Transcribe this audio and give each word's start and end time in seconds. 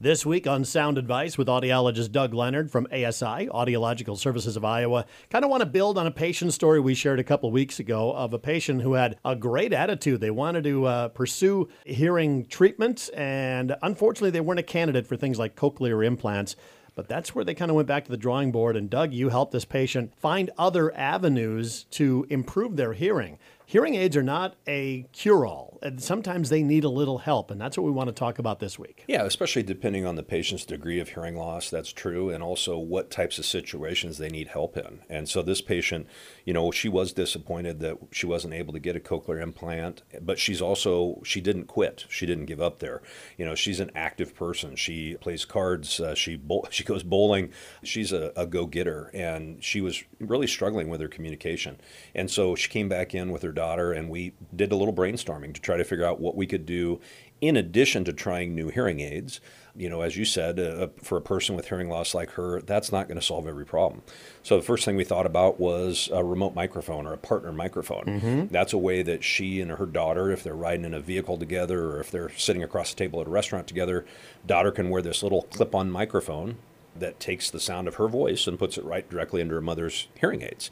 This 0.00 0.24
week 0.24 0.46
on 0.46 0.64
Sound 0.64 0.96
Advice 0.96 1.36
with 1.36 1.48
audiologist 1.48 2.12
Doug 2.12 2.32
Leonard 2.32 2.70
from 2.70 2.86
ASI, 2.92 3.48
Audiological 3.48 4.16
Services 4.16 4.56
of 4.56 4.64
Iowa. 4.64 5.06
Kind 5.28 5.44
of 5.44 5.50
want 5.50 5.62
to 5.62 5.66
build 5.66 5.98
on 5.98 6.06
a 6.06 6.12
patient 6.12 6.52
story 6.52 6.78
we 6.78 6.94
shared 6.94 7.18
a 7.18 7.24
couple 7.24 7.50
weeks 7.50 7.80
ago 7.80 8.12
of 8.12 8.32
a 8.32 8.38
patient 8.38 8.82
who 8.82 8.92
had 8.92 9.18
a 9.24 9.34
great 9.34 9.72
attitude. 9.72 10.20
They 10.20 10.30
wanted 10.30 10.62
to 10.62 10.86
uh, 10.86 11.08
pursue 11.08 11.68
hearing 11.84 12.46
treatment, 12.46 13.10
and 13.12 13.74
unfortunately, 13.82 14.30
they 14.30 14.40
weren't 14.40 14.60
a 14.60 14.62
candidate 14.62 15.04
for 15.04 15.16
things 15.16 15.36
like 15.36 15.56
cochlear 15.56 16.06
implants. 16.06 16.54
But 16.94 17.08
that's 17.08 17.34
where 17.34 17.44
they 17.44 17.54
kind 17.54 17.70
of 17.72 17.74
went 17.74 17.88
back 17.88 18.04
to 18.04 18.10
the 18.12 18.16
drawing 18.16 18.52
board. 18.52 18.76
And 18.76 18.88
Doug, 18.88 19.12
you 19.12 19.30
helped 19.30 19.50
this 19.50 19.64
patient 19.64 20.14
find 20.16 20.50
other 20.56 20.96
avenues 20.96 21.86
to 21.90 22.24
improve 22.30 22.76
their 22.76 22.92
hearing 22.92 23.38
hearing 23.68 23.94
aids 23.96 24.16
are 24.16 24.22
not 24.22 24.56
a 24.66 25.02
cure 25.12 25.44
all, 25.44 25.78
and 25.82 26.02
sometimes 26.02 26.48
they 26.48 26.62
need 26.62 26.84
a 26.84 26.88
little 26.88 27.18
help, 27.18 27.50
and 27.50 27.60
that's 27.60 27.76
what 27.76 27.84
we 27.84 27.90
want 27.90 28.08
to 28.08 28.14
talk 28.14 28.38
about 28.38 28.60
this 28.60 28.78
week. 28.78 29.04
Yeah, 29.06 29.24
especially 29.24 29.62
depending 29.62 30.06
on 30.06 30.16
the 30.16 30.22
patient's 30.22 30.64
degree 30.64 30.98
of 31.00 31.10
hearing 31.10 31.36
loss, 31.36 31.68
that's 31.68 31.92
true, 31.92 32.30
and 32.30 32.42
also 32.42 32.78
what 32.78 33.10
types 33.10 33.38
of 33.38 33.44
situations 33.44 34.16
they 34.16 34.30
need 34.30 34.48
help 34.48 34.78
in. 34.78 35.00
And 35.10 35.28
so 35.28 35.42
this 35.42 35.60
patient, 35.60 36.06
you 36.46 36.54
know, 36.54 36.70
she 36.70 36.88
was 36.88 37.12
disappointed 37.12 37.80
that 37.80 37.98
she 38.10 38.24
wasn't 38.24 38.54
able 38.54 38.72
to 38.72 38.78
get 38.78 38.96
a 38.96 39.00
cochlear 39.00 39.42
implant, 39.42 40.02
but 40.18 40.38
she's 40.38 40.62
also, 40.62 41.20
she 41.22 41.42
didn't 41.42 41.66
quit. 41.66 42.06
She 42.08 42.24
didn't 42.24 42.46
give 42.46 42.62
up 42.62 42.78
there. 42.78 43.02
You 43.36 43.44
know, 43.44 43.54
she's 43.54 43.80
an 43.80 43.90
active 43.94 44.34
person. 44.34 44.76
She 44.76 45.16
plays 45.20 45.44
cards, 45.44 46.00
uh, 46.00 46.14
she, 46.14 46.36
bowl, 46.36 46.66
she 46.70 46.84
goes 46.84 47.02
bowling. 47.02 47.52
She's 47.84 48.12
a, 48.14 48.32
a 48.34 48.46
go 48.46 48.64
getter, 48.64 49.10
and 49.12 49.62
she 49.62 49.82
was 49.82 50.02
really 50.18 50.46
struggling 50.46 50.88
with 50.88 51.02
her 51.02 51.08
communication. 51.08 51.78
And 52.14 52.30
so 52.30 52.54
she 52.54 52.70
came 52.70 52.88
back 52.88 53.14
in 53.14 53.30
with 53.30 53.42
her 53.42 53.57
daughter, 53.58 53.92
and 53.92 54.08
we 54.08 54.32
did 54.54 54.70
a 54.70 54.76
little 54.76 54.94
brainstorming 54.94 55.52
to 55.52 55.60
try 55.60 55.76
to 55.76 55.82
figure 55.82 56.04
out 56.04 56.20
what 56.20 56.36
we 56.36 56.46
could 56.46 56.64
do 56.64 57.00
in 57.40 57.56
addition 57.56 58.04
to 58.04 58.12
trying 58.12 58.54
new 58.54 58.68
hearing 58.68 59.00
aids. 59.00 59.40
You 59.76 59.88
know, 59.88 60.02
as 60.02 60.16
you 60.16 60.24
said, 60.24 60.60
uh, 60.60 60.88
for 61.02 61.18
a 61.18 61.20
person 61.20 61.56
with 61.56 61.68
hearing 61.68 61.88
loss 61.88 62.14
like 62.14 62.30
her, 62.32 62.62
that's 62.62 62.92
not 62.92 63.08
going 63.08 63.18
to 63.18 63.24
solve 63.24 63.48
every 63.48 63.66
problem. 63.66 64.02
So 64.44 64.56
the 64.56 64.62
first 64.62 64.84
thing 64.84 64.94
we 64.94 65.04
thought 65.04 65.26
about 65.26 65.58
was 65.58 66.08
a 66.12 66.22
remote 66.22 66.54
microphone 66.54 67.04
or 67.06 67.12
a 67.12 67.18
partner 67.18 67.52
microphone. 67.52 68.04
Mm-hmm. 68.04 68.46
That's 68.52 68.72
a 68.72 68.78
way 68.78 69.02
that 69.02 69.24
she 69.24 69.60
and 69.60 69.72
her 69.72 69.86
daughter, 69.86 70.30
if 70.30 70.44
they're 70.44 70.54
riding 70.54 70.84
in 70.84 70.94
a 70.94 71.00
vehicle 71.00 71.36
together 71.36 71.90
or 71.90 72.00
if 72.00 72.12
they're 72.12 72.30
sitting 72.36 72.62
across 72.62 72.90
the 72.90 72.96
table 72.96 73.20
at 73.20 73.26
a 73.26 73.30
restaurant 73.30 73.66
together, 73.66 74.04
daughter 74.46 74.70
can 74.70 74.88
wear 74.88 75.02
this 75.02 75.22
little 75.22 75.42
clip-on 75.42 75.90
microphone 75.90 76.56
that 76.96 77.20
takes 77.20 77.50
the 77.50 77.60
sound 77.60 77.86
of 77.86 77.96
her 77.96 78.08
voice 78.08 78.46
and 78.46 78.58
puts 78.58 78.78
it 78.78 78.84
right 78.84 79.08
directly 79.08 79.40
into 79.40 79.54
her 79.54 79.60
mother's 79.60 80.08
hearing 80.20 80.42
aids. 80.42 80.70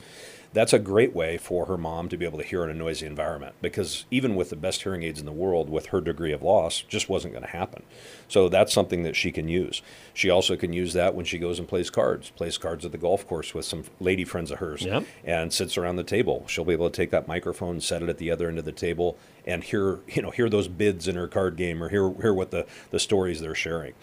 That's 0.53 0.73
a 0.73 0.79
great 0.79 1.15
way 1.15 1.39
for 1.39 1.67
her 1.67 1.77
mom 1.77 2.09
to 2.09 2.17
be 2.17 2.25
able 2.25 2.39
to 2.39 2.45
hear 2.45 2.65
in 2.65 2.71
a 2.71 2.75
noisy 2.75 3.07
environment 3.07 3.55
because 3.61 4.07
even 4.11 4.37
with 4.37 4.51
the 4.51 4.57
best 4.57 4.83
hearing 4.83 5.03
aids 5.03 5.21
in 5.21 5.27
the 5.27 5.33
world, 5.33 5.69
with 5.69 5.87
her 5.87 6.01
degree 6.01 6.33
of 6.33 6.43
loss, 6.43 6.83
just 6.83 7.09
wasn't 7.09 7.35
going 7.35 7.45
to 7.45 7.51
happen. 7.51 7.83
So 8.29 8.49
that's 8.49 8.73
something 8.73 9.03
that 9.03 9.17
she 9.17 9.33
can 9.33 9.49
use. 9.49 9.83
She 10.15 10.31
also 10.31 10.57
can 10.57 10.73
use 10.73 10.93
that 10.95 11.15
when 11.15 11.25
she 11.25 11.39
goes 11.39 11.59
and 11.59 11.69
plays 11.69 11.91
cards, 11.91 12.31
plays 12.31 12.59
cards 12.59 12.85
at 12.85 12.93
the 12.93 12.99
golf 12.99 13.27
course 13.27 13.55
with 13.55 13.65
some 13.65 13.85
lady 14.01 14.25
friends 14.25 14.51
of 14.51 14.59
hers, 14.59 14.83
yep. 14.83 15.05
and 15.25 15.53
sits 15.53 15.77
around 15.77 15.97
the 15.97 16.05
table. 16.05 16.45
She'll 16.47 16.65
be 16.65 16.73
able 16.73 16.91
to 16.91 16.97
take 16.97 17.11
that 17.11 17.29
microphone, 17.29 17.81
set 17.81 18.03
it 18.03 18.09
at 18.09 18.19
the 18.19 18.31
other 18.31 18.49
end 18.49 18.59
of 18.59 18.65
the 18.65 18.73
table, 18.73 19.19
and 19.47 19.63
hear 19.63 20.01
you 20.09 20.23
know 20.23 20.31
hear 20.31 20.49
those 20.49 20.69
bids 20.69 21.07
in 21.07 21.17
her 21.17 21.29
card 21.29 21.57
game 21.57 21.83
or 21.83 21.89
hear 21.89 22.13
hear 22.21 22.35
what 22.35 22.51
the 22.51 22.67
the 22.91 22.99
stories 22.99 23.41
they're 23.41 23.55
sharing. 23.55 23.95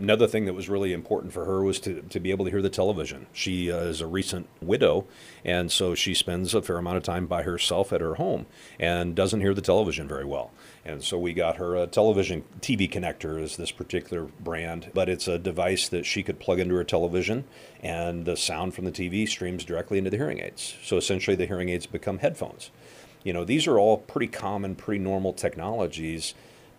Another 0.00 0.26
thing 0.26 0.44
that 0.44 0.54
was 0.54 0.68
really 0.68 0.92
important 0.92 1.32
for 1.32 1.44
her 1.44 1.62
was 1.62 1.78
to, 1.80 2.02
to 2.02 2.20
be 2.20 2.30
able 2.30 2.44
to 2.44 2.50
hear 2.50 2.62
the 2.62 2.70
television. 2.70 3.26
She 3.32 3.70
uh, 3.70 3.78
is 3.78 4.00
a 4.00 4.06
recent 4.06 4.48
widow, 4.60 5.06
and 5.44 5.70
so 5.70 5.94
she 5.94 6.14
spends 6.14 6.54
a 6.54 6.62
fair 6.62 6.78
amount 6.78 6.96
of 6.96 7.02
time 7.02 7.26
by 7.26 7.42
herself 7.42 7.92
at 7.92 8.00
her 8.00 8.14
home 8.14 8.46
and 8.78 9.14
doesn't 9.14 9.40
hear 9.40 9.54
the 9.54 9.62
television 9.62 10.08
very 10.08 10.24
well. 10.24 10.50
And 10.84 11.02
so 11.02 11.18
we 11.18 11.32
got 11.32 11.56
her 11.56 11.76
a 11.76 11.86
television 11.86 12.44
TV 12.60 12.90
connector, 12.90 13.40
is 13.40 13.56
this 13.56 13.70
particular 13.70 14.24
brand, 14.40 14.90
but 14.92 15.08
it's 15.08 15.28
a 15.28 15.38
device 15.38 15.88
that 15.88 16.04
she 16.04 16.22
could 16.22 16.38
plug 16.38 16.60
into 16.60 16.74
her 16.74 16.84
television, 16.84 17.44
and 17.80 18.24
the 18.24 18.36
sound 18.36 18.74
from 18.74 18.84
the 18.84 18.92
TV 18.92 19.28
streams 19.28 19.64
directly 19.64 19.98
into 19.98 20.10
the 20.10 20.16
hearing 20.16 20.40
aids. 20.40 20.76
So 20.82 20.96
essentially, 20.96 21.36
the 21.36 21.46
hearing 21.46 21.68
aids 21.68 21.86
become 21.86 22.18
headphones. 22.18 22.70
You 23.22 23.32
know, 23.32 23.44
these 23.44 23.66
are 23.66 23.78
all 23.78 23.96
pretty 23.96 24.26
common, 24.26 24.74
pretty 24.74 25.02
normal 25.02 25.32
technologies 25.32 26.34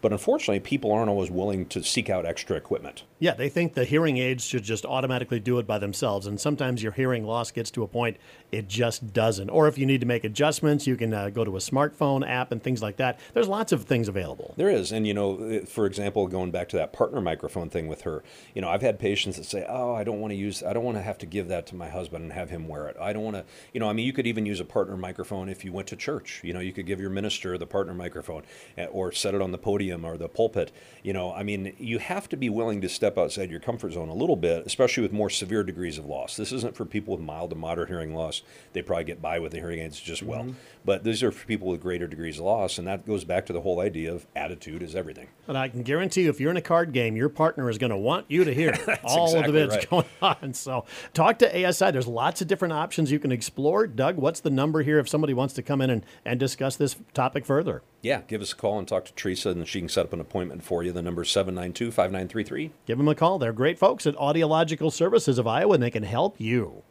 but 0.06 0.12
unfortunately, 0.12 0.60
people 0.60 0.92
aren't 0.92 1.10
always 1.10 1.32
willing 1.32 1.66
to 1.66 1.84
seek 1.84 2.12
out 2.12 2.28
extra 2.28 2.56
equipment. 2.56 3.06
Yeah, 3.18 3.34
they 3.34 3.50
think 3.50 3.74
the 3.74 3.86
hearing 3.86 4.18
aids 4.18 4.46
should 4.46 4.62
just 4.62 4.86
automatically 4.86 5.40
do 5.40 5.58
it 5.58 5.66
by 5.66 5.80
themselves. 5.80 6.28
And 6.28 6.40
sometimes 6.40 6.84
your 6.84 6.92
hearing 6.92 7.26
loss 7.26 7.50
gets 7.50 7.72
to 7.72 7.82
a 7.82 7.88
point 7.88 8.18
it 8.52 8.68
just 8.68 9.14
doesn't. 9.14 9.50
Or 9.50 9.68
if 9.68 9.80
you 9.80 9.88
need 9.88 10.02
to 10.02 10.06
make 10.06 10.24
adjustments, 10.24 10.86
you 10.86 10.96
can 10.96 11.12
uh, 11.12 11.30
go 11.30 11.44
to 11.44 11.56
a 11.56 11.60
smartphone 11.60 12.26
app 12.26 12.52
and 12.52 12.62
things 12.62 12.84
like 12.84 12.98
that. 12.98 13.20
There's 13.34 13.48
lots 13.48 13.72
of 13.72 13.86
things 13.86 14.08
available. 14.08 14.54
There 14.58 14.70
is. 14.70 14.92
And, 14.92 15.08
you 15.08 15.16
know, 15.16 15.62
for 15.66 15.88
example, 15.88 16.28
going 16.28 16.52
back 16.52 16.70
to 16.70 16.78
that 16.78 16.94
partner 16.94 17.20
microphone 17.20 17.70
thing 17.70 17.88
with 17.88 18.02
her, 18.02 18.24
you 18.54 18.62
know, 18.62 18.70
I've 18.70 18.84
had 18.84 19.00
patients 19.00 19.38
that 19.38 19.46
say, 19.46 19.66
oh, 19.68 19.96
I 19.96 20.04
don't 20.04 20.20
want 20.20 20.32
to 20.32 20.38
use, 20.38 20.62
I 20.62 20.74
don't 20.74 20.84
want 20.84 20.98
to 20.98 21.02
have 21.02 21.18
to 21.18 21.26
give 21.26 21.48
that 21.48 21.66
to 21.68 21.76
my 21.76 21.90
husband 21.90 22.24
and 22.24 22.34
have 22.34 22.52
him 22.52 22.68
wear 22.68 22.88
it. 22.88 22.96
I 23.02 23.12
don't 23.12 23.24
want 23.24 23.38
to, 23.38 23.46
you 23.74 23.80
know, 23.80 23.90
I 23.90 23.94
mean, 23.94 24.06
you 24.06 24.14
could 24.14 24.28
even 24.28 24.46
use 24.46 24.60
a 24.60 24.66
partner 24.66 24.96
microphone 24.96 25.50
if 25.50 25.66
you 25.66 25.74
went 25.74 25.88
to 25.88 25.96
church. 25.96 26.42
You 26.44 26.54
know, 26.54 26.60
you 26.60 26.72
could 26.72 26.86
give 26.86 27.00
your 27.00 27.10
minister 27.10 27.58
the 27.58 27.68
partner 27.68 27.96
microphone 27.96 28.44
eh, 28.78 28.86
or 28.86 29.12
set 29.12 29.34
it 29.34 29.42
on 29.42 29.52
the 29.52 29.58
podium 29.58 29.95
or 30.04 30.18
the 30.18 30.28
pulpit. 30.28 30.72
You 31.04 31.14
know, 31.14 31.32
I 31.32 31.44
mean, 31.44 31.76
you 31.78 32.00
have 32.00 32.28
to 32.30 32.38
be 32.38 32.50
willing 32.50 32.82
to 32.82 32.90
step 32.90 33.18
outside 33.18 33.52
your 33.52 33.60
comfort 33.60 33.94
zone 33.94 34.10
a 34.10 34.14
little 34.14 34.36
bit, 34.36 34.66
especially 34.66 35.04
with 35.04 35.14
more 35.14 35.30
severe 35.30 35.64
degrees 35.64 35.98
of 35.98 36.06
loss. 36.06 36.36
This 36.36 36.52
isn't 36.52 36.76
for 36.76 36.86
people 36.86 37.16
with 37.16 37.24
mild 37.24 37.52
to 37.52 37.56
moderate 37.56 37.90
hearing 37.90 38.16
loss. 38.16 38.42
They 38.74 38.82
probably 38.82 39.06
get 39.06 39.22
by 39.22 39.40
with 39.40 39.52
the 39.52 39.60
hearing 39.60 39.80
aids 39.80 40.00
just 40.00 40.24
well. 40.24 40.44
Mm-hmm. 40.44 40.54
But 40.84 41.04
these 41.04 41.24
are 41.24 41.32
for 41.32 41.46
people 41.46 41.68
with 41.68 41.82
greater 41.82 42.08
degrees 42.08 42.40
of 42.40 42.46
loss, 42.46 42.78
and 42.78 42.88
that 42.88 43.06
goes 43.06 43.24
back 43.24 43.46
to 43.48 43.54
the 43.54 43.62
whole 43.62 43.80
idea 43.80 44.14
of 44.14 44.26
attitude 44.36 44.82
is 44.82 44.96
everything. 44.96 45.28
And 45.48 45.58
I 45.58 45.70
can 45.70 45.84
guarantee 45.84 46.24
you, 46.24 46.30
if 46.30 46.40
you're 46.40 46.52
in 46.52 46.58
a 46.58 46.62
card 46.62 46.92
game, 46.92 47.16
your 47.16 47.30
partner 47.30 47.70
is 47.70 47.78
going 47.78 47.92
to 47.92 47.98
want 47.98 48.26
you 48.30 48.44
to 48.44 48.54
hear 48.54 48.72
all 49.04 49.28
exactly 49.28 49.40
of 49.40 49.46
the 49.46 49.52
bits 49.52 49.76
right. 49.76 49.90
going 49.90 50.06
on. 50.42 50.54
So 50.54 50.86
talk 51.14 51.40
to 51.40 51.68
ASI. 51.68 51.92
There's 51.92 52.08
lots 52.08 52.42
of 52.42 52.48
different 52.48 52.74
options 52.74 53.12
you 53.12 53.20
can 53.20 53.32
explore. 53.32 53.88
Doug, 53.88 54.18
what's 54.18 54.40
the 54.40 54.50
number 54.50 54.82
here 54.82 55.00
if 55.00 55.10
somebody 55.10 55.34
wants 55.34 55.54
to 55.56 55.62
come 55.62 55.82
in 55.82 55.90
and, 55.90 56.06
and 56.24 56.40
discuss 56.40 56.76
this 56.76 56.96
topic 57.14 57.46
further? 57.46 57.82
Yeah, 58.06 58.22
give 58.28 58.44
us 58.44 58.54
a 58.54 58.56
call 58.56 58.78
and 58.78 58.88
talk 58.88 59.06
to 59.06 59.14
Teresa, 59.14 59.50
and 59.50 59.68
she 59.68 59.80
can 59.80 59.90
set 59.90 60.06
up 60.06 60.14
an 60.14 60.20
appointment 60.22 60.64
for 60.64 60.84
you. 60.84 60.92
The 60.92 61.02
number 61.02 61.24
is 61.24 61.32
792 61.32 61.90
5933. 61.90 62.70
Give 62.86 63.00
them 63.00 63.08
a 63.08 63.16
call. 63.16 63.40
They're 63.40 63.52
great 63.52 63.80
folks 63.80 64.06
at 64.06 64.16
Audiological 64.18 64.94
Services 64.94 65.40
of 65.40 65.48
Iowa, 65.48 65.74
and 65.74 65.82
they 65.82 65.90
can 65.90 66.04
help 66.04 66.40
you. 66.40 66.84